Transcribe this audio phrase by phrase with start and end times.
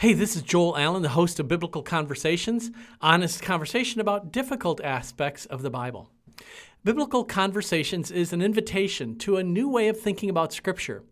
[0.00, 5.44] Hey, this is Joel Allen, the host of Biblical Conversations, honest conversation about difficult aspects
[5.46, 6.08] of the Bible.
[6.84, 11.02] Biblical Conversations is an invitation to a new way of thinking about Scripture.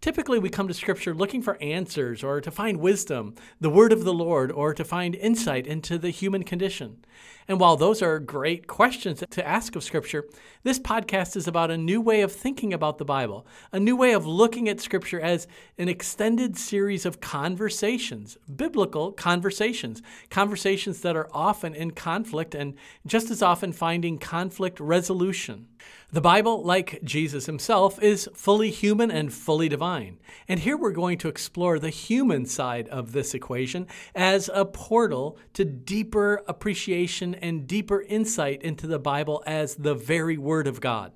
[0.00, 4.04] Typically, we come to Scripture looking for answers or to find wisdom, the Word of
[4.04, 7.04] the Lord, or to find insight into the human condition.
[7.46, 10.24] And while those are great questions to ask of Scripture,
[10.62, 14.12] this podcast is about a new way of thinking about the Bible, a new way
[14.12, 15.46] of looking at Scripture as
[15.76, 22.74] an extended series of conversations, biblical conversations, conversations that are often in conflict and
[23.06, 25.68] just as often finding conflict resolution.
[26.12, 30.20] The Bible, like Jesus himself, is fully human and fully divine.
[30.46, 35.36] And here we're going to explore the human side of this equation as a portal
[35.54, 41.12] to deeper appreciation and deeper insight into the Bible as the very Word of God.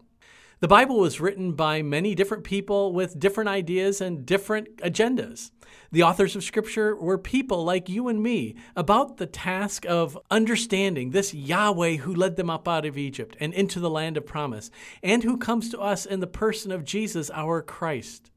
[0.61, 5.53] The Bible was written by many different people with different ideas and different agendas.
[5.93, 11.11] The authors of Scripture were people like you and me about the task of understanding
[11.11, 14.69] this Yahweh who led them up out of Egypt and into the land of promise,
[15.01, 18.33] and who comes to us in the person of Jesus, our Christ.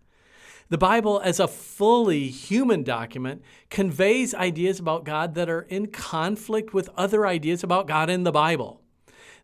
[0.69, 3.41] The Bible, as a fully human document,
[3.71, 8.31] conveys ideas about God that are in conflict with other ideas about God in the
[8.31, 8.80] Bible.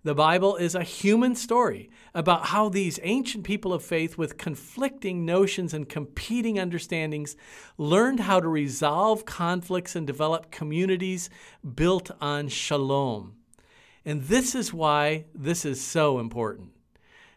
[0.08, 5.26] The Bible is a human story about how these ancient people of faith, with conflicting
[5.26, 7.36] notions and competing understandings,
[7.78, 11.30] learned how to resolve conflicts and develop communities
[11.76, 13.36] built on shalom.
[14.06, 16.70] And this is why this is so important.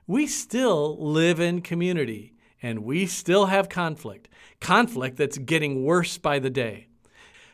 [0.06, 4.28] We still live in community and we still have conflict,
[4.60, 6.86] conflict that's getting worse by the day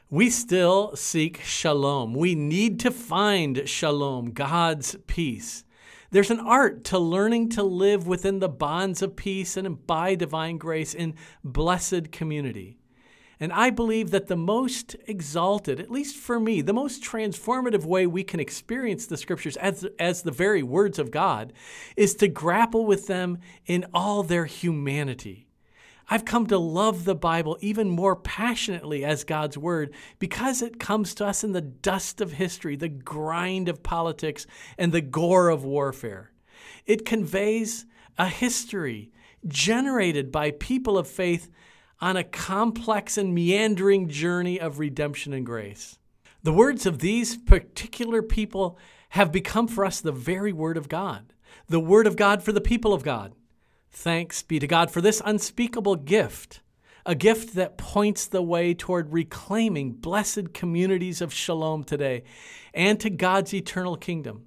[0.09, 2.15] we still seek shalom.
[2.15, 5.65] We need to find shalom, God's peace.
[6.11, 10.59] There's an art to learning to live within the bonds of peace and by divine
[10.59, 12.79] grace in blessed community.
[13.41, 18.07] And I believe that the most exalted, at least for me, the most transformative way
[18.07, 21.53] we can experience the scriptures as, as the very words of God
[21.97, 25.46] is to grapple with them in all their humanity.
[26.09, 31.15] I've come to love the Bible even more passionately as God's Word because it comes
[31.15, 34.47] to us in the dust of history, the grind of politics,
[34.79, 36.31] and the gore of warfare.
[36.87, 37.87] It conveys
[38.19, 39.11] a history
[39.47, 41.51] generated by people of faith
[42.01, 45.99] on a complex and meandering journey of redemption and grace.
[46.43, 48.79] The words of these particular people
[49.11, 51.33] have become for us the very Word of God,
[51.69, 53.33] the Word of God for the people of God.
[53.99, 56.61] Thanks be to God for this unspeakable gift,
[57.07, 62.23] a gift that points the way toward reclaiming blessed communities of shalom today
[62.75, 64.45] and to God's eternal kingdom.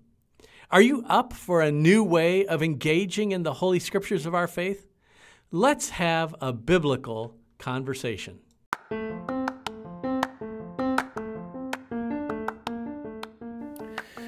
[0.70, 4.48] Are you up for a new way of engaging in the Holy Scriptures of our
[4.48, 4.88] faith?
[5.52, 8.42] Let's have a biblical conversation.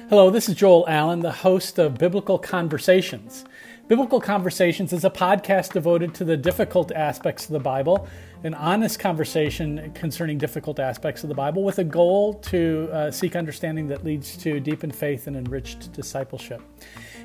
[0.08, 3.44] Hello, this is Joel Allen, the host of Biblical Conversations.
[3.88, 8.06] Biblical Conversations is a podcast devoted to the difficult aspects of the Bible,
[8.44, 13.34] an honest conversation concerning difficult aspects of the Bible with a goal to uh, seek
[13.34, 16.62] understanding that leads to deepened faith and enriched discipleship.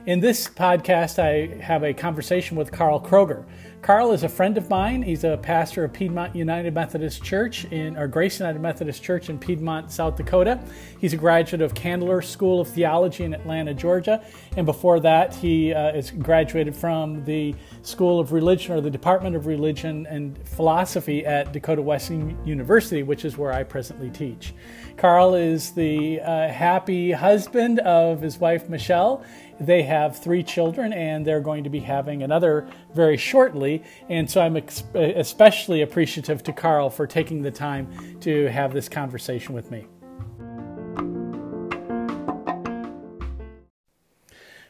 [0.08, 3.44] In this podcast, I have a conversation with Karl Kroger.
[3.82, 5.02] Karl is a friend of mine.
[5.02, 9.38] He's a pastor of Piedmont United Methodist Church in or Grace United Methodist Church in
[9.38, 10.62] Piedmont, South Dakota.
[11.00, 14.24] He's a graduate of Candler School of Theology in Atlanta, Georgia,
[14.56, 19.36] and before that, he uh, is graduated from the School of Religion or the Department
[19.36, 24.54] of Religion and Philosophy at Dakota Wesleyan University, which is where I presently teach.
[24.98, 29.24] Karl is the uh, happy husband of his wife Michelle
[29.60, 33.84] they have three children and they're going to be having another very shortly.
[34.10, 38.90] And so I'm ex- especially appreciative to Karl for taking the time to have this
[38.90, 39.88] conversation with me.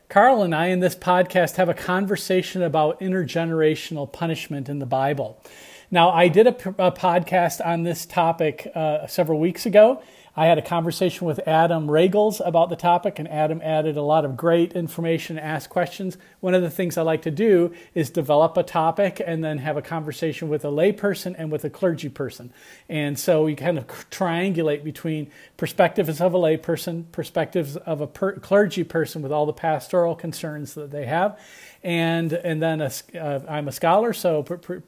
[0.09, 5.43] Karl and I in this podcast have a conversation about intergenerational punishment in the Bible.
[5.91, 10.01] Now, I did a, a podcast on this topic uh, several weeks ago,
[10.39, 14.23] I had a conversation with Adam Regels about the topic, and Adam added a lot
[14.23, 16.15] of great information and asked questions.
[16.41, 19.77] One of the things I like to do is develop a topic and then have
[19.77, 22.53] a conversation with a layperson and with a clergy person.
[22.87, 28.33] And so you kind of triangulate between perspectives of a layperson, perspectives of a per-
[28.33, 31.39] clergy person with all the pastoral concerns that they have,
[31.83, 34.45] and and then a, uh, I'm a scholar, so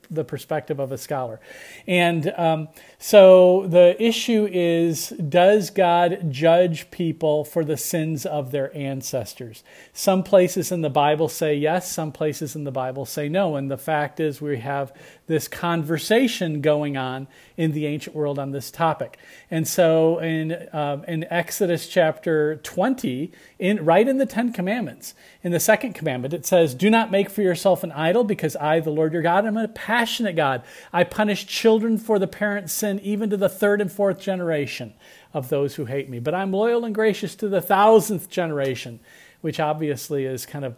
[0.09, 1.39] the perspective of a scholar,
[1.87, 8.75] and um, so the issue is: Does God judge people for the sins of their
[8.75, 9.63] ancestors?
[9.93, 13.69] Some places in the Bible say yes, some places in the Bible say no, and
[13.69, 14.93] the fact is we have
[15.29, 19.19] this conversation going on in the ancient world on this topic.
[19.51, 25.51] And so in, um, in Exodus chapter 20, in, right in the Ten Commandments, in
[25.51, 28.89] the second commandment, it says, Do not make for yourself an idol, because I, the
[28.89, 30.63] Lord your God, am a passionate God.
[30.91, 34.95] I punish children for the parent's sin, even to the third and fourth generation
[35.31, 36.17] of those who hate me.
[36.17, 38.99] But I'm loyal and gracious to the thousandth generation,
[39.41, 40.75] which obviously is kind of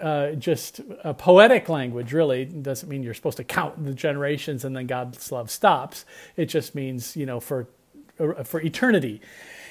[0.00, 2.42] uh, just a poetic language, really.
[2.42, 6.04] It doesn't mean you're supposed to count the generations and then God's love stops.
[6.36, 7.66] It just means, you know, for,
[8.44, 9.20] for eternity.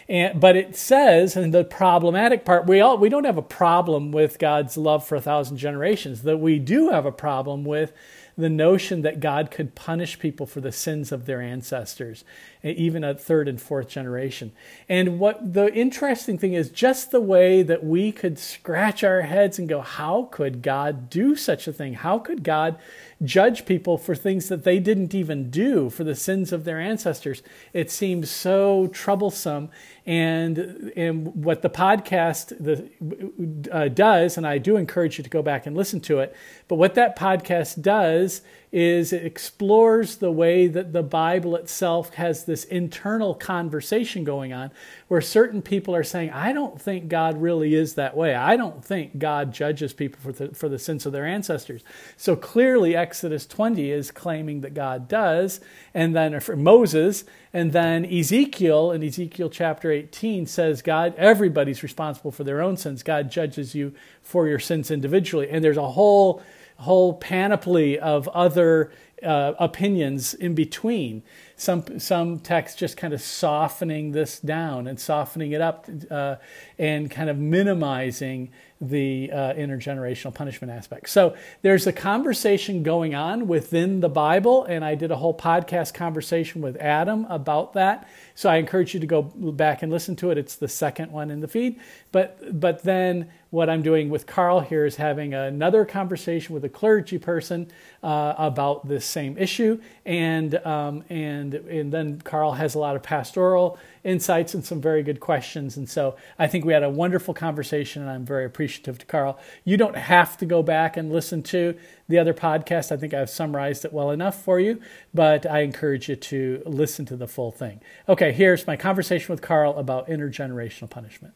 [0.07, 4.11] And, but it says, and the problematic part, we all we don't have a problem
[4.11, 6.23] with God's love for a thousand generations.
[6.23, 7.93] That we do have a problem with
[8.35, 12.23] the notion that God could punish people for the sins of their ancestors,
[12.61, 14.51] even a third and fourth generation.
[14.89, 19.57] And what the interesting thing is, just the way that we could scratch our heads
[19.57, 21.93] and go, How could God do such a thing?
[21.93, 22.77] How could God
[23.23, 27.41] judge people for things that they didn't even do, for the sins of their ancestors?
[27.71, 29.69] It seems so troublesome.
[30.05, 35.43] And, and what the podcast the, uh, does, and I do encourage you to go
[35.43, 36.35] back and listen to it,
[36.67, 38.41] but what that podcast does
[38.71, 44.71] is it explores the way that the Bible itself has this internal conversation going on
[45.07, 48.35] where certain people are saying, I don't think God really is that way.
[48.35, 51.83] I don't think God judges people for the, for the sins of their ancestors.
[52.17, 55.61] So clearly, Exodus 20 is claiming that God does,
[55.93, 57.23] and then for Moses,
[57.53, 63.03] and then Ezekiel in Ezekiel chapter 18 says, God, everybody's responsible for their own sins.
[63.03, 65.49] God judges you for your sins individually.
[65.49, 66.43] And there's a whole
[66.79, 68.91] whole panoply of other
[69.23, 71.23] uh, opinions in between.
[71.55, 76.35] Some some texts just kind of softening this down and softening it up uh,
[76.77, 78.51] and kind of minimizing
[78.81, 81.09] the uh, intergenerational punishment aspect.
[81.09, 85.93] So there's a conversation going on within the Bible, and I did a whole podcast
[85.93, 88.07] conversation with Adam about that.
[88.39, 90.37] So I encourage you to go back and listen to it.
[90.37, 91.77] It's the second one in the feed.
[92.13, 96.69] But but then what I'm doing with Karl here is having another conversation with a
[96.69, 97.69] clergy person
[98.01, 103.03] uh, about this same issue, and um, and and then Karl has a lot of
[103.03, 105.75] pastoral insights and some very good questions.
[105.75, 109.37] And so I think we had a wonderful conversation, and I'm very appreciative to Karl.
[109.65, 111.75] You don't have to go back and listen to
[112.07, 112.91] the other podcast.
[112.91, 114.81] I think I've summarized it well enough for you,
[115.13, 117.81] but I encourage you to listen to the full thing.
[118.07, 121.33] Okay, here's my conversation with Karl about intergenerational punishment.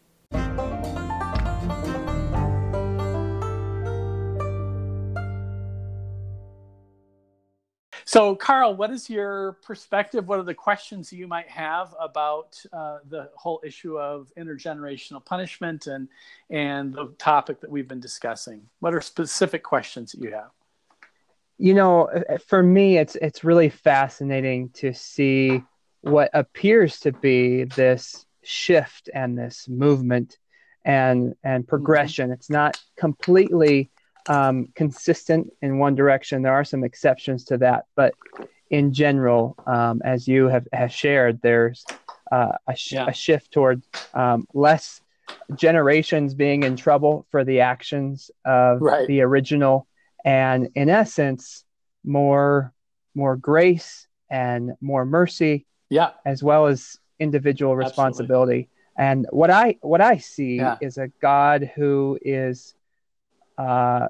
[8.06, 10.28] So, Karl, what is your perspective?
[10.28, 15.88] What are the questions you might have about uh, the whole issue of intergenerational punishment
[15.88, 16.08] and
[16.52, 18.62] and the topic that we've been discussing?
[18.82, 20.52] What are specific questions that you have?
[21.58, 25.64] You know, uh, for me, it's it's really fascinating to see
[26.04, 30.38] what appears to be this shift and this movement
[30.86, 32.26] and and progression.
[32.26, 32.34] Mm-hmm.
[32.34, 33.90] It's not completely
[34.28, 36.42] um, consistent in one direction.
[36.42, 38.14] There are some exceptions to that, but
[38.70, 41.86] in general, um, as you have, have shared, there's
[42.32, 43.06] uh, a, sh- yeah.
[43.08, 43.84] a, shift toward
[44.14, 45.02] um, less
[45.56, 49.08] generations being in trouble for the actions of right.
[49.08, 49.88] the original,
[50.26, 51.64] and in essence,
[52.04, 52.74] more
[53.16, 58.68] more grace and more mercy, yeah, as well as individual responsibility.
[58.68, 58.70] Absolutely.
[58.98, 60.78] And what I what I see yeah.
[60.82, 62.74] is a God who is
[63.58, 64.08] uh,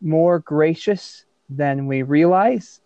[0.00, 2.80] more gracious than we realize.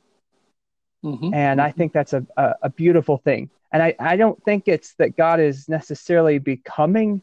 [1.04, 1.35] Mm-hmm.
[1.35, 3.50] And I think that's a, a, a, beautiful thing.
[3.70, 7.20] And I, I don't think it's that God is necessarily becoming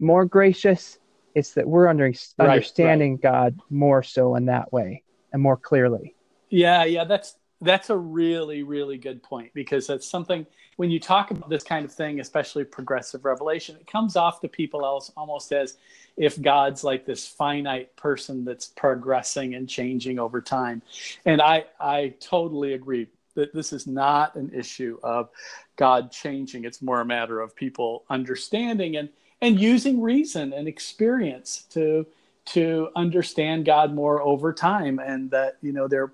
[0.00, 0.98] more gracious.
[1.36, 3.22] It's that we're under, right, understanding right.
[3.22, 6.16] God more so in that way and more clearly.
[6.50, 11.30] Yeah, yeah, that's that's a really, really good point because that's something when you talk
[11.30, 15.52] about this kind of thing, especially progressive revelation, it comes off to people else almost
[15.52, 15.76] as
[16.16, 20.82] if God's like this finite person that's progressing and changing over time.
[21.24, 25.30] And I, I totally agree that this is not an issue of
[25.76, 26.64] God changing.
[26.64, 29.08] It's more a matter of people understanding and,
[29.40, 32.06] and using reason and experience to
[32.44, 36.12] to understand God more over time and that you know they're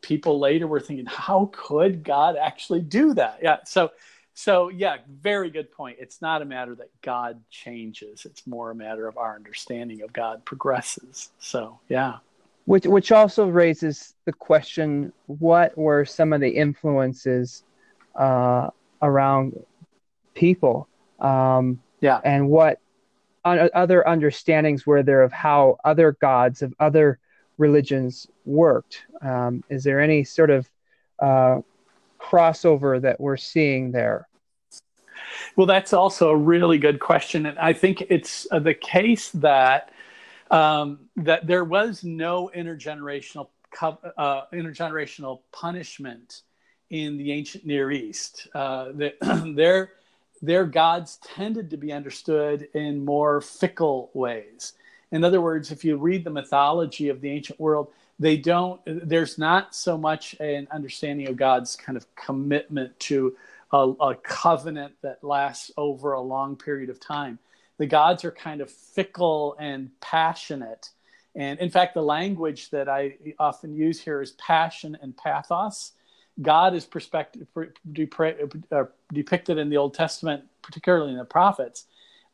[0.00, 3.38] people later were thinking, how could God actually do that?
[3.42, 3.58] Yeah.
[3.64, 3.90] So,
[4.34, 5.98] so yeah, very good point.
[6.00, 8.24] It's not a matter that God changes.
[8.24, 11.30] It's more a matter of our understanding of God progresses.
[11.38, 12.18] So, yeah.
[12.66, 17.64] Which, which also raises the question: What were some of the influences
[18.14, 18.68] uh,
[19.02, 19.58] around
[20.34, 20.86] people?
[21.18, 22.78] Um, yeah, and what
[23.44, 27.18] other understandings were there of how other gods of other
[27.60, 29.02] religions worked.
[29.20, 30.68] Um, is there any sort of
[31.20, 31.60] uh,
[32.18, 34.26] crossover that we're seeing there?
[35.54, 39.92] Well, that's also a really good question, and I think it's uh, the case that
[40.50, 43.48] um, that there was no intergenerational
[43.82, 46.42] uh, intergenerational punishment
[46.88, 48.48] in the ancient Near East.
[48.54, 48.92] Uh,
[49.54, 49.92] their
[50.42, 54.72] their gods tended to be understood in more fickle ways.
[55.12, 57.88] In other words, if you read the mythology of the ancient world,
[58.18, 58.80] they don't.
[58.86, 63.36] There's not so much an understanding of God's kind of commitment to
[63.72, 67.38] a, a covenant that lasts over a long period of time.
[67.78, 70.90] The gods are kind of fickle and passionate.
[71.34, 75.92] And in fact, the language that I often use here is passion and pathos.
[76.42, 77.46] God is perspective,
[78.72, 81.86] uh, depicted in the Old Testament, particularly in the prophets,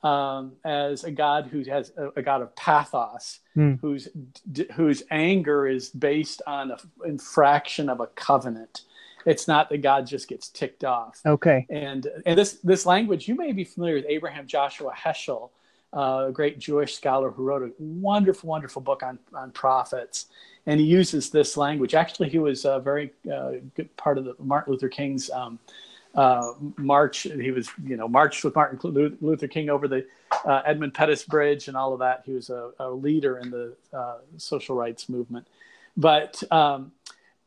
[0.07, 3.81] um, as a God who has a, a God of pathos, mm.
[3.81, 4.09] whose
[4.53, 8.83] d- whose anger is based on an infraction of a covenant.
[9.25, 11.21] It's not that God just gets ticked off.
[11.27, 11.67] Okay.
[11.71, 15.51] And and this this language, you may be familiar with Abraham Joshua Heschel,
[15.93, 20.27] uh, a great Jewish scholar who wrote a wonderful, wonderful book on on prophets,
[20.67, 21.95] and he uses this language.
[21.95, 25.31] Actually, he was a very uh, good part of the Martin Luther King's.
[25.31, 25.59] Um,
[26.17, 27.23] uh, march.
[27.23, 30.07] He was, you know, marched with Martin Luther King over the
[30.45, 32.23] uh, Edmund Pettus Bridge and all of that.
[32.25, 35.47] He was a, a leader in the uh, social rights movement.
[35.97, 36.93] But um,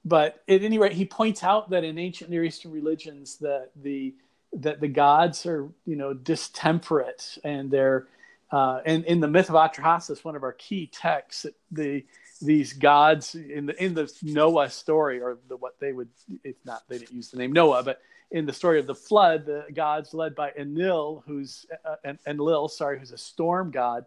[0.05, 4.13] but at any rate, he points out that in ancient Near Eastern religions, that the
[4.53, 8.07] that the gods are you know distemperate and they're
[8.51, 12.03] uh, and in the myth of Atrahasis, one of our key texts, the
[12.41, 16.09] these gods in the in the Noah story, or the what they would
[16.43, 19.45] if not they didn't use the name Noah, but in the story of the flood,
[19.45, 24.05] the gods led by Enlil, who's uh, Enlil, sorry, who's a storm god,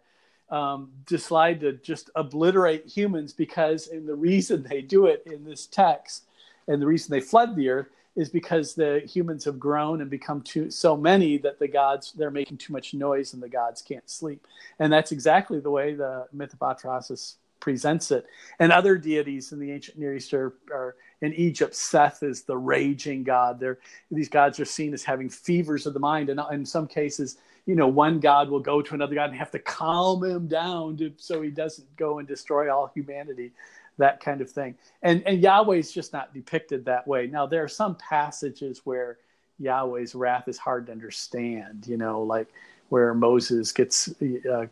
[0.50, 5.66] um, decide to just obliterate humans because, and the reason they do it in this
[5.66, 6.24] text,
[6.68, 10.42] and the reason they flood the earth is because the humans have grown and become
[10.42, 14.08] too so many that the gods they're making too much noise and the gods can't
[14.08, 14.46] sleep,
[14.78, 18.26] and that's exactly the way the myth of Atrahasis presents it.
[18.58, 21.74] And other deities in the ancient Near East are, are in Egypt.
[21.74, 23.64] Seth is the raging god.
[24.10, 27.74] These gods are seen as having fevers of the mind, and in some cases you
[27.74, 31.12] know, one god will go to another god and have to calm him down to,
[31.16, 33.52] so he doesn't go and destroy all humanity,
[33.98, 34.74] that kind of thing.
[35.02, 37.26] And and Yahweh's just not depicted that way.
[37.26, 39.18] Now there are some passages where
[39.58, 41.86] Yahweh's wrath is hard to understand.
[41.86, 42.48] You know, like
[42.88, 44.66] where Moses gets uh,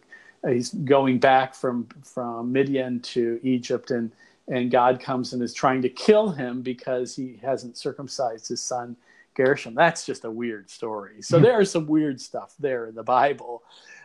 [0.49, 4.11] he's going back from from Midian to Egypt and
[4.51, 8.97] and God comes and is trying to kill him because he hasn't circumcised his son
[9.35, 9.75] Gershom.
[9.75, 11.23] That's just a weird story.
[11.23, 13.63] So there is some weird stuff there in the Bible,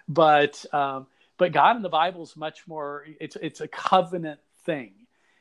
[0.08, 3.06] but um, but God in the Bible is much more.
[3.20, 4.94] It's it's a covenant thing,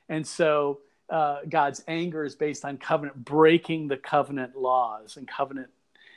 [0.08, 0.80] and so
[1.10, 5.68] uh, God's anger is based on covenant breaking the covenant laws and covenant.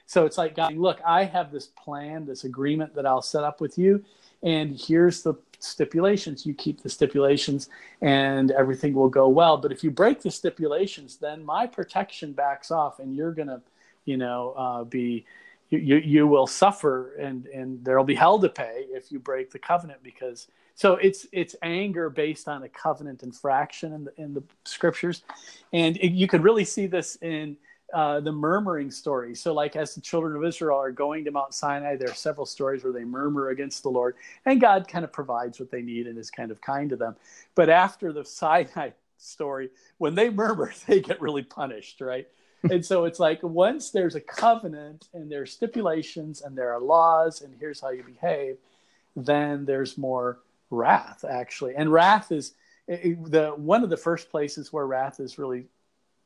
[0.05, 3.59] So it's like God, look, I have this plan, this agreement that I'll set up
[3.59, 4.03] with you,
[4.41, 6.45] and here's the stipulations.
[6.45, 7.69] You keep the stipulations
[8.01, 9.57] and everything will go well.
[9.57, 13.61] But if you break the stipulations, then my protection backs off and you're going to,
[14.05, 15.25] you know, uh, be,
[15.69, 19.59] you, you will suffer and, and there'll be hell to pay if you break the
[19.59, 24.43] covenant because so it's it's anger based on a covenant infraction in the in the
[24.63, 25.23] scriptures
[25.73, 27.57] and it, you could really see this in
[27.93, 29.33] uh, the murmuring story.
[29.33, 32.45] So, like as the children of Israel are going to Mount Sinai, there are several
[32.45, 34.15] stories where they murmur against the Lord,
[34.45, 37.15] and God kind of provides what they need and is kind of kind to them.
[37.55, 42.27] But after the Sinai story, when they murmur, they get really punished, right?
[42.63, 46.79] and so it's like once there's a covenant and there are stipulations and there are
[46.79, 48.57] laws and here's how you behave,
[49.15, 50.39] then there's more
[50.69, 51.75] wrath actually.
[51.75, 52.53] And wrath is
[52.87, 55.65] the one of the first places where wrath is really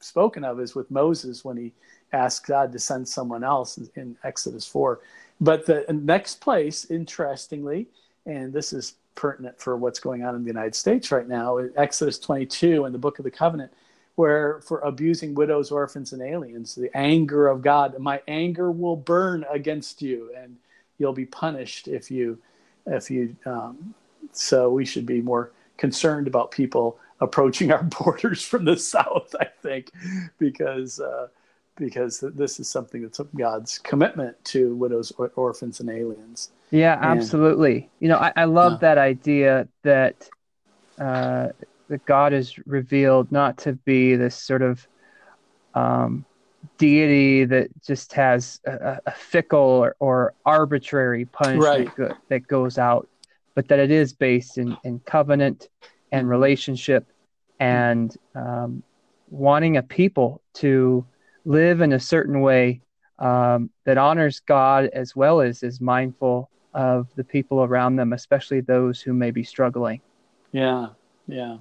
[0.04, 1.72] spoken of is with Moses when he
[2.14, 5.00] asked God to send someone else in Exodus 4.
[5.40, 7.88] But the next place, interestingly,
[8.26, 12.20] and this is pertinent for what's going on in the United States right now, Exodus
[12.20, 13.72] 22 in the book of the covenant,
[14.16, 19.46] where for abusing widows, orphans, and aliens, the anger of God, my anger will burn
[19.50, 20.58] against you, and
[20.98, 22.38] you'll be punished if you,
[22.86, 23.36] if you.
[23.46, 23.94] Um,
[24.34, 29.34] so we should be more concerned about people approaching our borders from the south.
[29.40, 29.92] I think
[30.38, 31.28] because uh,
[31.78, 36.52] because this is something that's God's commitment to widows, or, orphans, and aliens.
[36.70, 37.90] Yeah, absolutely.
[38.00, 40.30] you know, I, I love that idea that
[41.00, 41.50] uh,
[41.90, 44.88] that God is revealed not to be this sort of
[45.74, 46.26] um,
[46.78, 51.96] deity that just has a, a fickle or, or, arbitrary punishment right.
[51.96, 53.08] go, that goes out,
[53.56, 55.70] but that it is based in, in covenant
[56.12, 57.08] and relationship
[57.60, 58.84] and um,
[59.30, 61.06] wanting a people to
[61.46, 62.82] live in a certain way
[63.20, 68.62] um, that honors God as well as is mindful of the people around them, especially
[68.62, 70.02] those who may be struggling.
[70.52, 70.88] Yeah,
[71.28, 71.58] yeah.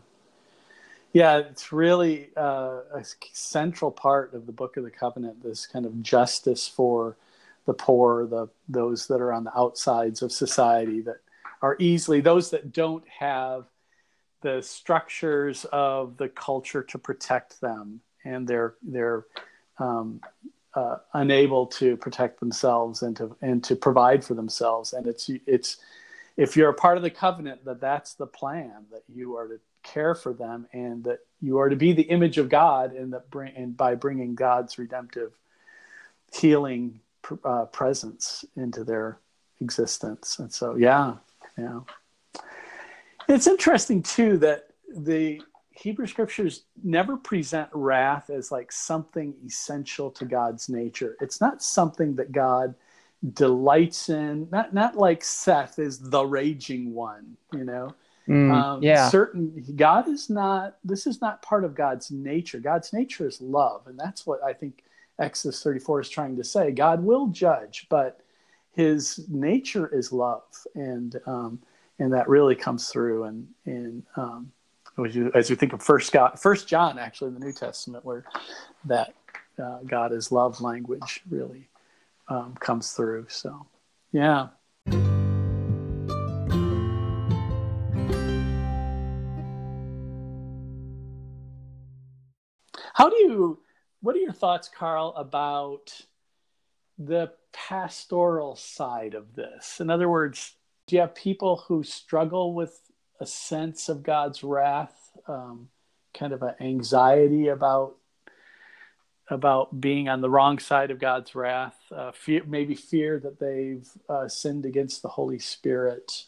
[1.12, 5.42] Yeah, it's really uh, a central part of the Book of the Covenant.
[5.42, 7.16] This kind of justice for
[7.66, 11.18] the poor, the those that are on the outsides of society, that
[11.62, 13.64] are easily those that don't have
[14.40, 19.26] the structures of the culture to protect them, and they're they're
[19.78, 20.20] um,
[20.74, 24.92] uh, unable to protect themselves and to and to provide for themselves.
[24.92, 25.78] And it's it's
[26.36, 29.60] if you're a part of the covenant, that that's the plan that you are to
[29.82, 33.30] care for them and that you are to be the image of God and that
[33.30, 35.32] bring and by bringing God's redemptive
[36.32, 37.00] healing
[37.44, 39.18] uh, presence into their
[39.60, 40.38] existence.
[40.38, 41.14] And so, yeah,
[41.58, 41.80] yeah.
[43.30, 50.24] It's interesting too that the Hebrew scriptures never present wrath as like something essential to
[50.24, 51.16] God's nature.
[51.20, 52.74] It's not something that God
[53.34, 54.48] delights in.
[54.50, 57.94] Not not like Seth is the raging one, you know.
[58.28, 59.08] Mm, um, yeah.
[59.08, 60.78] Certain God is not.
[60.84, 62.58] This is not part of God's nature.
[62.58, 64.82] God's nature is love, and that's what I think
[65.20, 66.72] Exodus 34 is trying to say.
[66.72, 68.22] God will judge, but
[68.72, 70.42] His nature is love,
[70.74, 71.60] and um,
[72.00, 73.24] and that really comes through.
[73.24, 74.50] And and um,
[75.06, 78.04] as you as you think of First God, First John, actually in the New Testament,
[78.04, 78.24] where
[78.86, 79.14] that
[79.62, 81.68] uh, God is love language really
[82.28, 83.26] um, comes through.
[83.28, 83.66] So,
[84.10, 84.48] yeah.
[92.92, 93.60] How do you,
[94.02, 96.04] what are your thoughts, Karl, about
[96.98, 99.80] the pastoral side of this?
[99.80, 100.54] In other words,
[100.90, 102.80] do you have people who struggle with
[103.20, 105.68] a sense of God's wrath, um,
[106.12, 107.94] kind of an anxiety about
[109.28, 113.88] about being on the wrong side of God's wrath, uh, fear, maybe fear that they've
[114.08, 116.24] uh, sinned against the Holy Spirit,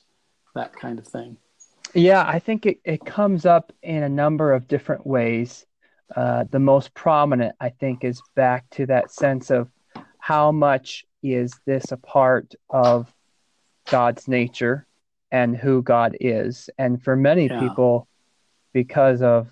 [0.55, 1.37] that kind of thing?
[1.95, 5.67] Yeah, I think it, it comes up in a number of different ways.
[6.15, 9.69] Uh, the most prominent, I think, is back to that sense of
[10.19, 13.13] how much is this a part of
[13.91, 14.87] God's nature
[15.31, 16.69] and who God is.
[16.79, 17.61] And for many yeah.
[17.61, 18.09] people,
[18.73, 19.49] because of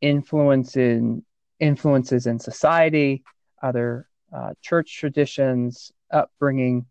[0.00, 1.24] influence in,
[1.58, 3.24] influences in society,
[3.62, 6.86] other uh, church traditions, upbringing,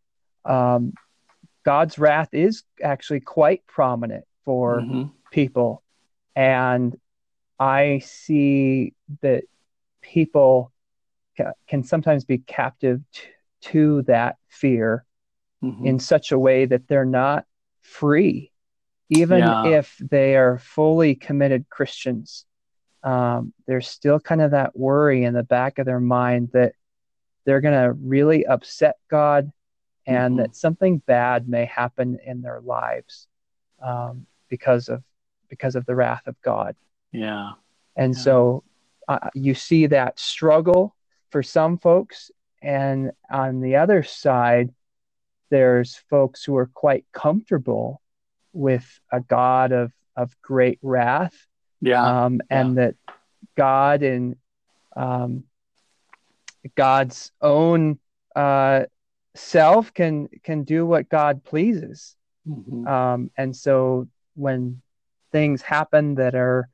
[0.45, 0.93] um,
[1.63, 5.03] God's wrath is actually quite prominent for mm-hmm.
[5.31, 5.83] people.
[6.35, 6.95] And
[7.59, 9.43] I see that
[10.01, 10.71] people
[11.37, 13.23] ca- can sometimes be captive t-
[13.61, 15.03] to that fear
[15.63, 15.85] mm-hmm.
[15.85, 17.45] in such a way that they're not
[17.81, 18.51] free,
[19.09, 19.65] even yeah.
[19.67, 22.45] if they are fully committed Christians.
[23.03, 26.73] Um, there's still kind of that worry in the back of their mind that
[27.45, 29.51] they're going to really upset God
[30.05, 30.41] and mm-hmm.
[30.41, 33.27] that something bad may happen in their lives
[33.81, 35.03] um, because of
[35.49, 36.75] because of the wrath of God.
[37.11, 37.51] Yeah.
[37.95, 38.21] And yeah.
[38.21, 38.63] so
[39.07, 40.95] uh, you see that struggle
[41.29, 42.31] for some folks.
[42.61, 44.73] And on the other side,
[45.49, 48.01] there's folks who are quite comfortable
[48.53, 51.36] with a God of, of great wrath.
[51.81, 52.25] Yeah.
[52.25, 52.81] Um, and yeah.
[52.81, 52.95] that
[53.55, 54.36] God and
[54.95, 55.43] um,
[56.75, 57.99] God's own
[58.36, 58.86] uh,
[59.36, 62.15] self can can do what God pleases.
[62.47, 62.88] Mm-hmm.
[62.88, 64.81] Um, and so when
[65.31, 66.69] things happen that are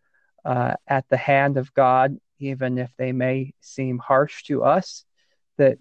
[0.45, 5.05] uh, at the hand of God, even if they may seem harsh to us,
[5.57, 5.77] that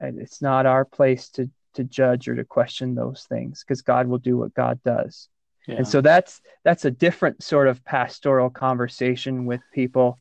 [0.00, 4.18] it's not our place to to judge or to question those things because God will
[4.18, 5.28] do what God does.
[5.66, 5.76] Yeah.
[5.76, 10.18] And so that's that's a different sort of pastoral conversation with people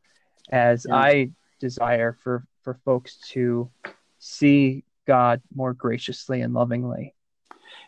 [0.50, 0.96] as yeah.
[0.96, 3.70] I desire for for folks to
[4.20, 7.14] see God more graciously and lovingly.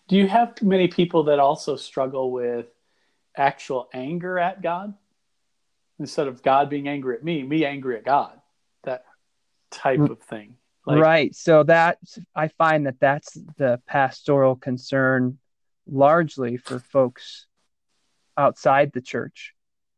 [0.08, 2.68] Do you have many people that also struggle with
[3.36, 4.94] actual anger at God?
[6.00, 8.40] instead of God being angry at me, me angry at God,
[8.84, 9.04] that
[9.72, 10.10] type mm.
[10.10, 10.56] of thing.
[10.88, 11.36] Like, right.
[11.36, 11.98] So that
[12.34, 15.38] I find that that's the pastoral concern
[15.86, 17.46] largely for folks
[18.38, 19.54] outside the church.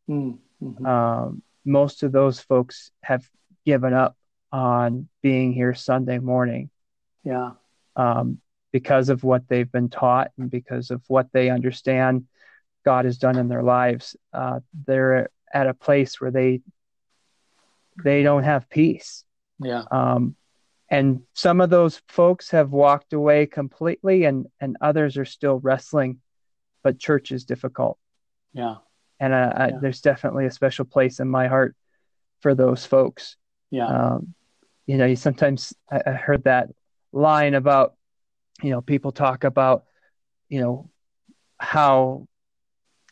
[0.10, 0.86] Mm-hmm.
[0.86, 3.23] Um, most of those folks have
[3.65, 4.17] given up
[4.52, 6.71] on being here Sunday morning.
[7.23, 7.52] Yeah.
[7.95, 8.39] Um,
[8.71, 12.25] because of what they've been taught and because of what they understand
[12.84, 14.15] God has done in their lives.
[14.34, 16.62] Uh, they're at a place where they
[18.04, 19.23] they don't have peace.
[19.60, 19.84] Yeah.
[19.91, 20.36] Um,
[20.89, 26.19] and some of those folks have walked away completely, and and others are still wrestling.
[26.84, 27.97] But church is difficult.
[28.54, 28.75] Yeah.
[29.19, 31.75] and uh, I, there's definitely a special place in my heart
[32.41, 33.36] for those folks.
[33.69, 33.86] Yeah.
[33.86, 34.34] Um,
[34.88, 36.69] you know, you sometimes I, I heard that
[37.12, 37.95] line about,
[38.63, 39.84] you know, people talk about,
[40.47, 40.89] you know,
[41.60, 42.28] how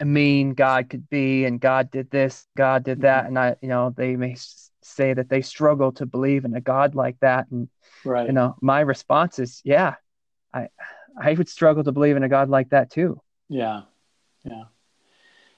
[0.02, 3.38] mean God could be, and God did this, God did that, Mm-hmm.
[3.38, 4.36] and I, you know, they may
[4.88, 7.69] say that they struggle to believe in a God like that, and
[8.04, 8.28] right.
[8.28, 9.95] you know, my response is, yeah,
[10.54, 10.69] I,
[11.19, 13.21] I would struggle to believe in a God like that too.
[13.50, 13.82] Yeah.
[14.43, 14.65] Yeah.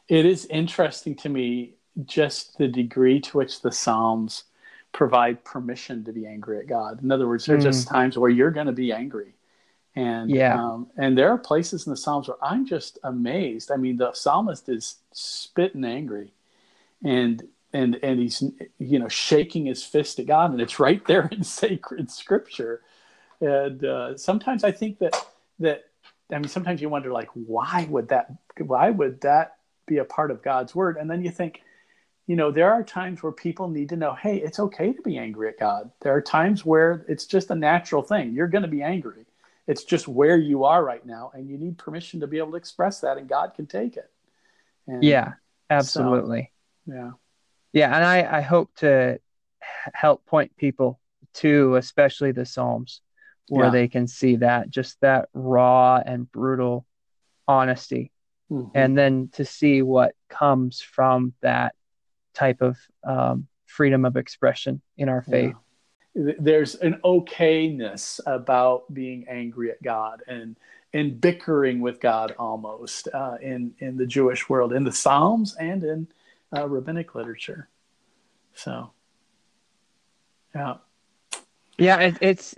[0.07, 4.45] It is interesting to me just the degree to which the Psalms
[4.91, 7.03] provide permission to be angry at God.
[7.03, 7.69] In other words, there's Mm.
[7.69, 9.35] just times where you're going to be angry.
[9.95, 10.59] And Yeah.
[10.59, 13.71] um, and there are places in the Psalms where I'm just amazed.
[13.71, 16.31] I mean, the psalmist is spitting angry,
[17.03, 18.43] and and and he's
[18.77, 22.82] you know shaking his fist at God, and it's right there in sacred Scripture.
[23.41, 25.15] And uh, sometimes I think that
[25.60, 25.86] that
[26.32, 28.32] I mean, sometimes you wonder like, why would that?
[28.58, 30.97] Why would that be a part of God's word?
[30.97, 31.62] And then you think,
[32.27, 35.17] you know, there are times where people need to know, hey, it's okay to be
[35.17, 35.91] angry at God.
[36.01, 38.34] There are times where it's just a natural thing.
[38.34, 39.25] You're going to be angry.
[39.67, 42.58] It's just where you are right now, and you need permission to be able to
[42.58, 44.10] express that, and God can take it.
[44.88, 45.34] And, Yeah,
[45.69, 46.51] absolutely.
[46.88, 47.12] yeah,
[47.73, 49.19] Yeah, and I, I hope to
[49.93, 50.99] help point people
[51.36, 53.01] to, especially the Psalms,
[53.47, 53.71] where Yeah.
[53.71, 56.86] they can see that just that raw and brutal
[57.47, 58.12] honesty,
[58.51, 58.71] Mhm.
[58.73, 61.75] and then to see what comes from that
[62.34, 65.55] type of um, freedom of expression in our faith.
[66.15, 66.34] Yeah.
[66.39, 70.55] There's an okayness about being angry at God and
[70.91, 75.84] and bickering with God almost uh, in in the Jewish world, in the Psalms and
[75.84, 76.08] in
[76.55, 77.69] uh, rabbinic literature.
[78.53, 78.91] So,
[80.55, 80.75] yeah,
[81.77, 82.55] Yeah, it, it's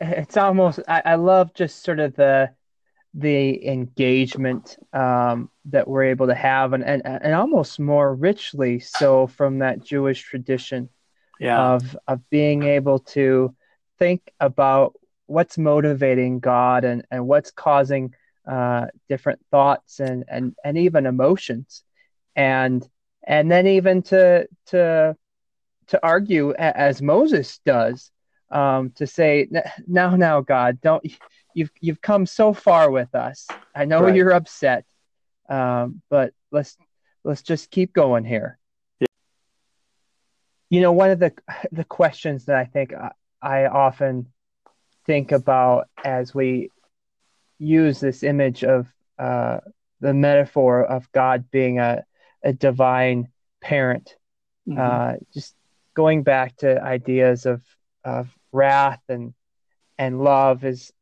[0.00, 2.50] it's almost I, I love just sort of the
[3.14, 9.26] the engagement um, that we're able to have and, and and almost more richly so
[9.26, 10.88] from that Jewish tradition
[11.38, 13.54] yeah, of of being able to
[13.98, 14.94] think about
[15.26, 18.14] what's motivating God and, and what's causing
[18.48, 21.84] uh, different thoughts and, and, and even emotions
[22.40, 22.88] and
[23.26, 25.14] and then even to to
[25.88, 28.10] to argue as Moses does
[28.50, 29.48] um, to say
[29.86, 31.04] now now God don't
[31.54, 34.14] you've you've come so far with us I know Right.
[34.16, 34.84] you're upset
[35.50, 36.76] um, but let's
[37.24, 38.58] let's just keep going here
[39.00, 39.06] yeah.
[40.70, 41.32] you know one of the
[41.72, 43.10] the questions that I think I,
[43.42, 44.26] I often
[45.06, 46.70] think about as we
[47.58, 48.86] use this image of
[49.18, 49.58] uh,
[50.00, 52.04] the metaphor of God being a,
[52.42, 53.28] a divine
[53.60, 54.16] parent
[54.66, 54.78] Mhm.
[54.78, 55.54] uh, just
[55.94, 57.62] going back to ideas of
[58.04, 59.34] of wrath and
[59.98, 60.92] and love is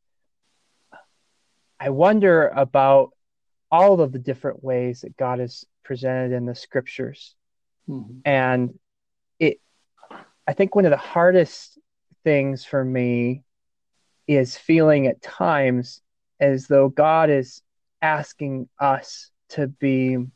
[1.80, 3.12] I wonder about
[3.70, 7.36] all of the different ways that God is presented in the scriptures
[7.88, 8.22] Mhm.
[8.24, 8.78] and
[9.38, 9.60] it
[10.46, 11.78] I think one of the hardest
[12.24, 13.44] things for me
[14.26, 16.02] is feeling at times
[16.40, 17.62] as though God is
[18.02, 20.26] asking us to be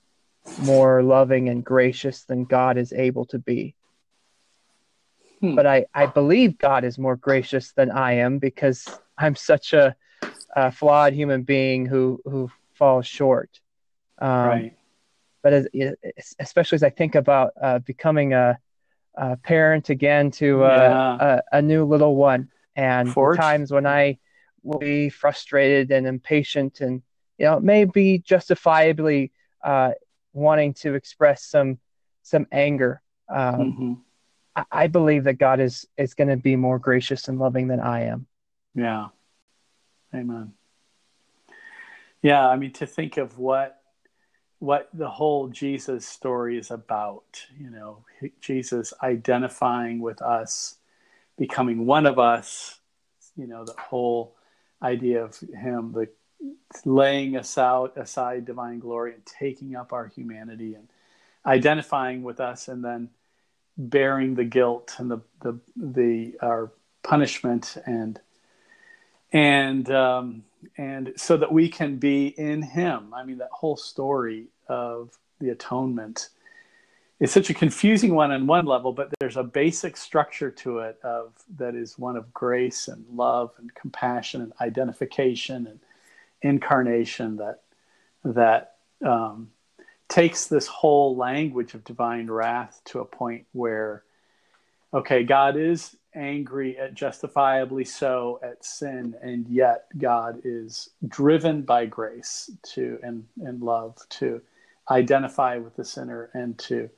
[0.59, 3.75] more loving and gracious than God is able to be.
[5.41, 5.55] Hmm.
[5.55, 9.97] But I, I believe God is more gracious than I am because I'm such a,
[10.55, 13.61] a flawed human being who, who falls short.
[14.19, 14.77] Um, right,
[15.43, 15.69] but as,
[16.39, 18.59] especially as I think about uh, becoming a,
[19.17, 21.41] a parent again to uh, Yeah.
[21.53, 24.19] a, a new little one, and times when I
[24.63, 27.03] will be frustrated and impatient, and
[27.39, 29.33] you know maybe justifiably
[29.65, 29.93] uh,
[30.33, 31.79] wanting to express some
[32.23, 33.03] some anger.
[33.29, 34.01] Um, Mhm.
[34.55, 37.81] I, I believe that God is is going to be more gracious and loving than
[37.81, 38.27] I am.
[38.75, 39.09] yeah,
[40.15, 40.55] amen.
[42.23, 43.79] Yeah, I mean to think of what
[44.59, 47.47] what the whole Jesus story is about.
[47.59, 48.05] You know,
[48.41, 50.77] Jesus identifying with us,
[51.37, 52.79] becoming one of us.
[53.37, 54.37] You know, the whole
[54.81, 56.09] idea of him, the
[56.85, 60.89] laying aside aside divine glory and taking up our humanity and
[61.47, 63.11] identifying with us, and then
[63.77, 66.71] bearing the guilt and the the the our
[67.03, 68.21] punishment and
[69.33, 70.45] and um,
[70.77, 73.13] and so that we can be in him.
[73.15, 76.29] I mean that whole story of the atonement
[77.21, 80.99] is such a confusing one on one level but there's a basic structure to it
[81.03, 85.81] of that is one of grace and love and compassion and identification and
[86.43, 87.61] incarnation that
[88.25, 88.75] that
[89.05, 89.51] um,
[90.09, 94.05] takes this whole language of divine wrath to a point where
[94.95, 101.87] okay god is angry at justifiably so at sin and yet god is driven by
[101.87, 104.41] grace to and and love to
[104.91, 106.89] identify with the sinner and to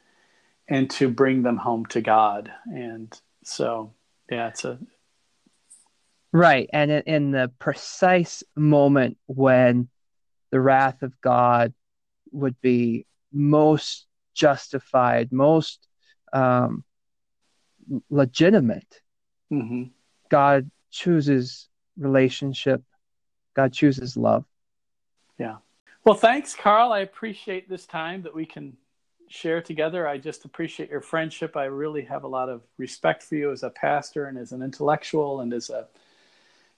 [0.68, 2.50] and to bring them home to God.
[2.66, 3.92] And so,
[4.30, 4.78] yeah, it's a
[6.34, 6.68] right.
[6.72, 9.88] And in, in the precise moment when
[10.50, 11.72] the wrath of God
[12.32, 15.86] would be most justified, most
[16.32, 16.84] um,
[18.10, 19.00] legitimate,
[19.50, 19.84] mm-hmm.
[20.28, 22.82] God chooses relationship.
[23.54, 24.44] God chooses love.
[25.38, 25.56] Yeah.
[26.04, 26.92] Well, thanks, Karl.
[26.92, 28.76] I appreciate this time that we can
[29.28, 30.06] share together.
[30.06, 31.56] I just appreciate your friendship.
[31.56, 34.62] I really have a lot of respect for you as a pastor and as an
[34.62, 35.86] intellectual and as a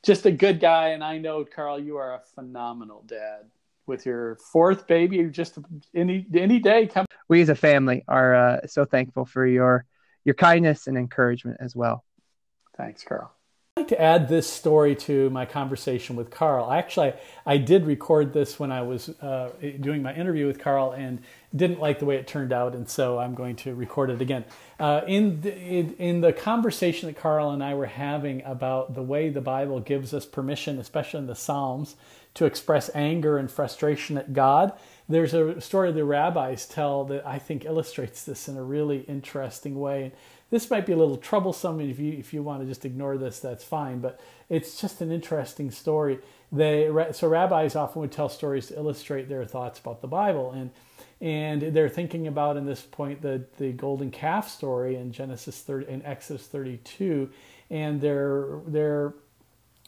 [0.07, 0.89] just a good guy.
[0.89, 3.51] And I know, Karl, you are a phenomenal dad
[3.87, 5.23] with your fourth baby.
[5.25, 5.59] Just
[5.95, 7.07] any any day come.
[7.29, 9.85] We as a family are uh, so thankful for your
[10.25, 12.05] your kindness and encouragement as well.
[12.77, 13.36] Thanks, Karl.
[13.79, 16.73] Like to add this story to my conversation with Karl.
[16.73, 17.13] Actually,
[17.45, 21.23] I did record this when I was uh, doing my interview with Karl and
[21.55, 24.47] didn't like the way it turned out, and so I'm going to record it again.
[24.81, 29.03] Uh, in, the, in, in the conversation that Karl and I were having about the
[29.03, 31.97] way the Bible gives us permission, especially in the Psalms,
[32.33, 34.73] to express anger and frustration at God,
[35.09, 39.79] there's a story the rabbis tell that I think illustrates this in a really interesting
[39.79, 40.13] way.
[40.51, 41.81] This might be a little troublesome.
[41.81, 44.01] If you if you want to just ignore this, that's fine.
[44.01, 46.21] But it's just an interesting story.
[46.53, 50.71] They so rabbis often would tell stories to illustrate their thoughts about the Bible, and
[51.21, 55.89] and they're thinking about in this point the the golden calf story in Genesis 30
[55.89, 57.29] in Exodus 32,
[57.69, 59.15] and they're they're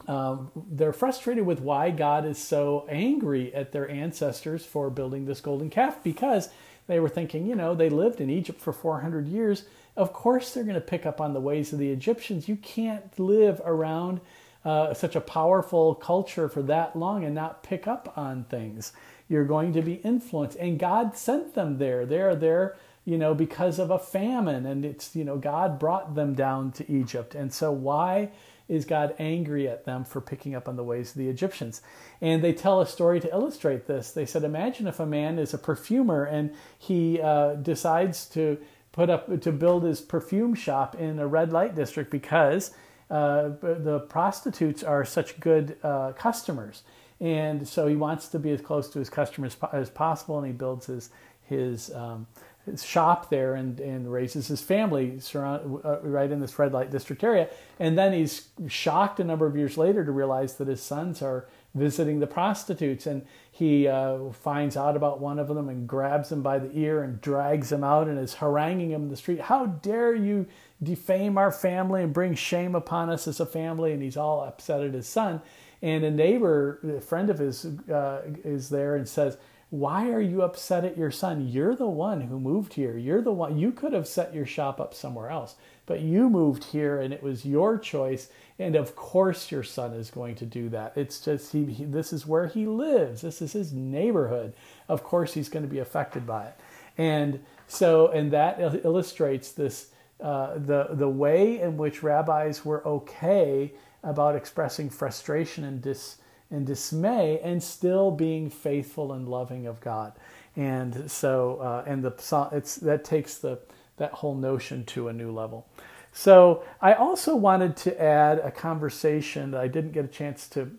[0.07, 5.41] um, they're frustrated with why God is so angry at their ancestors for building this
[5.41, 6.49] golden calf because
[6.87, 9.65] they were thinking, you know, they lived in Egypt for 400 years
[9.99, 12.47] of course they're going to pick up on the ways of the Egyptians.
[12.47, 14.21] You can't live around
[14.63, 18.93] uh, such a powerful culture for that long and not pick up on things.
[19.27, 20.57] You're going to be influenced.
[20.57, 22.05] And God sent them there.
[22.05, 24.65] They're there, you know, because of a famine.
[24.65, 27.35] And it's, you know, God brought them down to Egypt.
[27.35, 28.31] And so why
[28.69, 31.81] is God angry at them for picking up on the ways of the Egyptians?
[32.21, 34.11] And they tell a story to illustrate this.
[34.11, 38.57] They said, imagine if a man is a perfumer and he uh, decides to
[38.91, 42.71] put up to build his perfume shop in a red light district because
[43.09, 46.83] uh, the prostitutes are such good uh, customers,
[47.19, 50.53] and so he wants to be as close to his customers as possible, and he
[50.53, 51.09] builds his
[51.49, 52.27] his, um,
[52.65, 56.91] his shop there and, and raises his family surround, uh, right in this red light
[56.91, 57.49] district area,
[57.79, 61.47] and then he's shocked a number of years later to realize that his sons are
[61.75, 66.41] visiting the prostitutes and he uh, finds out about one of them and grabs him
[66.41, 69.41] by the ear and drags him out and is haranguing him in the street.
[69.41, 70.47] How dare you
[70.81, 73.91] defame our family and bring shame upon us as a family?
[73.91, 75.41] And he's all upset at his son.
[75.81, 79.37] And a neighbor a friend of his uh, is there and says
[79.69, 81.47] why are you upset at your son?
[81.47, 82.97] You're the one who moved here.
[82.97, 85.55] You're the one you could have set your shop up somewhere else
[85.89, 88.29] but you moved here and it was your choice.
[88.59, 90.93] And of course your son is going to do that.
[90.95, 93.21] It's just he, he, this is where he lives.
[93.21, 94.53] This is his neighborhood.
[94.87, 96.59] Of course he's going to be affected by it.
[96.95, 99.89] And so and that illustrates this
[100.21, 106.17] uh, the the way in which rabbis were okay about expressing frustration and dis
[106.51, 110.13] and dismay and still being faithful and loving of God
[110.55, 113.59] and so uh, and the it's that takes the
[113.97, 115.67] that whole notion to a new level.
[116.11, 120.71] So I also wanted to add a conversation that I didn't get a chance to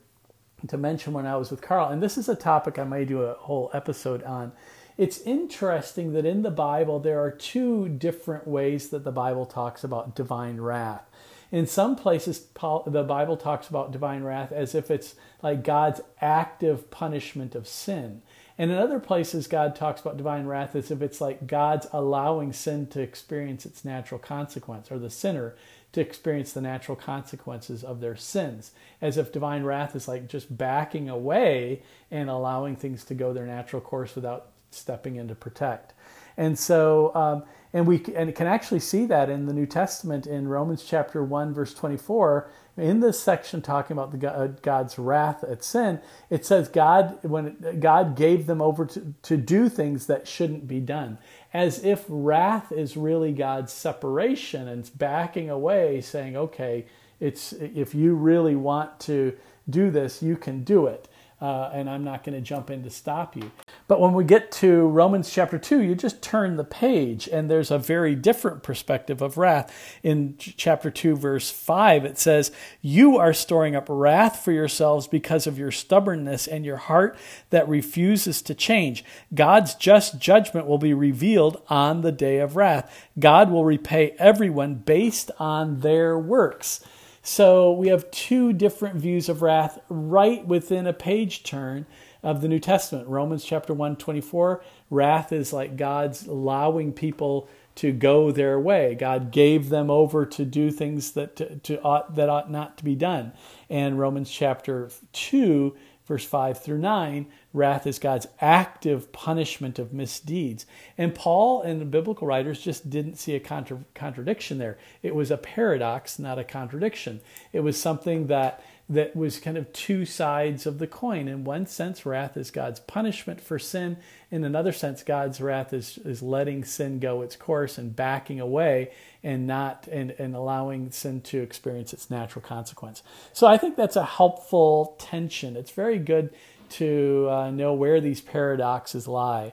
[0.69, 3.23] to mention when I was with Karl, and this is a topic I may do
[3.23, 4.53] a whole episode on.
[4.99, 9.83] It's interesting that in the Bible there are two different ways that the Bible talks
[9.83, 11.10] about divine wrath.
[11.53, 16.91] In some places, the Bible talks about divine wrath as if it's like God's active
[16.91, 18.23] punishment of sin.
[18.57, 22.53] And in other places, God talks about divine wrath as if it's like God's allowing
[22.53, 25.57] sin to experience its natural consequence, or the sinner
[25.93, 28.71] to experience the natural consequences of their sins.
[29.01, 33.47] As if divine wrath is like just backing away and allowing things to go their
[33.47, 35.95] natural course without stepping in to protect.
[36.41, 37.43] And so, um,
[37.75, 41.53] and we and can actually see that in the New Testament in Romans chapter 1
[41.53, 46.01] verse 24 in this section talking about the uh, God's wrath at sin
[46.31, 50.81] it says God when God gave them over to, to do things that shouldn't be
[50.81, 51.19] done.
[51.53, 56.87] As if wrath is really God's separation and backing away saying okay
[57.21, 59.37] it's if you really want to
[59.69, 61.07] do this you can do it
[61.41, 63.51] uh, and I'm not going to jump in to stop you.
[63.89, 67.71] But when we get to Romans chapter 2, you just turn the page, and there's
[67.71, 69.75] a very different perspective of wrath.
[70.03, 75.47] In chapter 2, verse 5, it says, You are storing up wrath for yourselves because
[75.47, 77.17] of your stubbornness and your heart
[77.49, 79.05] that refuses to change.
[79.35, 83.09] God's just judgment will be revealed on the day of wrath.
[83.19, 86.85] God will repay everyone based on their works.
[87.23, 91.87] So we have two different views of wrath right within a page turn
[92.23, 93.09] of the New Testament.
[93.09, 98.95] Romans chapter 1 24, wrath is like God's allowing people to go their way.
[98.95, 102.85] God gave them over to do things that to, to ought, that ought not to
[102.85, 103.33] be done.
[103.69, 105.77] And Romans chapter 2
[106.11, 110.67] verse 5 through 9, wrath is God's active punishment of misdeeds.
[110.99, 114.77] And Paul and the biblical writers just didn't see a contra- contradiction there.
[115.05, 117.21] It was a paradox, not a contradiction.
[117.53, 121.29] It was something that that was kind of two sides of the coin.
[121.29, 123.97] In one sense, wrath is God's punishment for sin.
[124.33, 128.91] In another sense, God's wrath is, is letting sin go its course and backing away
[129.23, 133.05] and not and, and allowing sin to experience its natural consequence.
[133.33, 135.57] So I think that's a helpful tension.
[135.57, 136.35] It's very good
[136.71, 139.53] to uh, know where these paradoxes lie.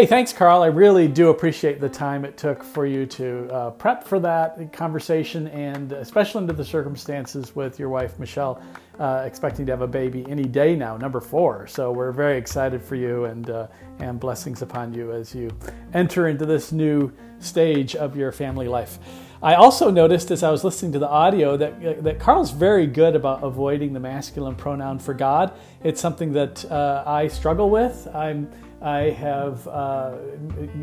[0.00, 0.62] Hey, thanks, Karl.
[0.62, 4.72] I really do appreciate the time it took for you to uh, prep for that
[4.72, 8.62] conversation, and especially under the circumstances with your wife, Michelle,
[8.98, 11.66] uh, expecting to have a baby any day now, number four.
[11.66, 13.66] So we're very excited for you, and uh,
[13.98, 15.50] and blessings upon you as you
[15.92, 18.98] enter into this new stage of your family life.
[19.42, 23.14] I also noticed as I was listening to the audio that that Karl's very good
[23.14, 25.52] about avoiding the masculine pronoun for God.
[25.84, 28.08] It's something that uh, I struggle with.
[28.14, 30.16] I'm I have uh,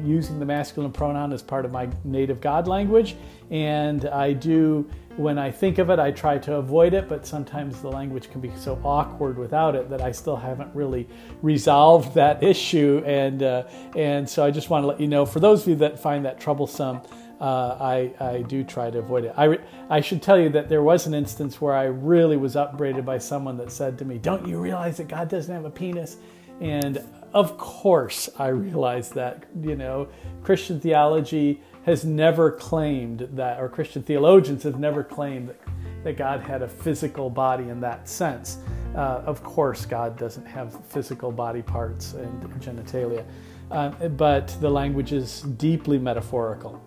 [0.03, 3.15] using the masculine pronoun as part of my native God language,
[3.49, 7.81] and I do when I think of it, I try to avoid it, but sometimes
[7.81, 11.07] the language can be so awkward without it that I still haven't really
[11.41, 15.39] resolved that issue, and uh, and so I just want to let you know for
[15.39, 17.01] those of you that find that troublesome.
[17.39, 19.33] Uh, I, I do try to avoid it.
[19.37, 19.59] I,
[19.91, 23.19] I should tell you that there was an instance where I really was upbraided by
[23.19, 26.17] someone that said to me, Don't you realize that God doesn't have a penis?
[26.61, 26.99] And
[27.33, 30.07] of course, I realize that, you know,
[30.43, 35.59] Christian theology has never claimed that, or Christian theologians have never claimed that,
[36.03, 38.57] that God had a physical body in that sense.
[38.95, 43.25] Uh, of course, God doesn't have physical body parts and genitalia,
[43.71, 46.81] uh, but the language is deeply metaphorical.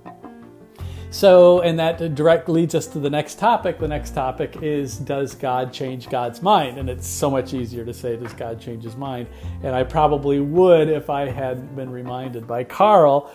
[1.13, 3.81] So, and that direct leads us to the next topic.
[3.81, 6.79] The next topic is Does God change God's mind?
[6.79, 9.27] And it's so much easier to say, Does God change his mind?
[9.65, 13.29] And I probably would if I had been reminded by Karl,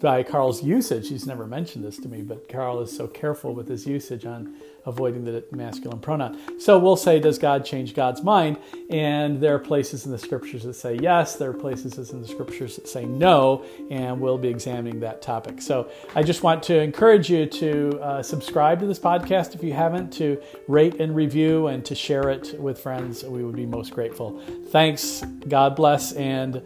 [0.00, 1.10] by Karl's usage.
[1.10, 4.56] He's never mentioned this to me, but Karl is so careful with his usage on
[4.88, 6.38] avoiding the masculine pronoun.
[6.60, 8.58] So we'll say, Does God change God's mind?
[8.90, 12.28] And there are places in the scriptures that say yes, there are places in the
[12.28, 15.60] scriptures that say no, and we'll be examining that topic.
[15.60, 19.72] So I just want to encourage you to uh, subscribe to this podcast if you
[19.72, 23.24] haven't, to rate and review, and to share it with friends.
[23.24, 24.40] We would be most grateful.
[24.70, 25.22] Thanks.
[25.46, 26.12] God bless.
[26.12, 26.62] And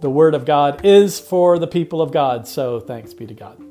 [0.00, 2.46] the word of God is for the people of God.
[2.46, 3.63] So thanks be to God.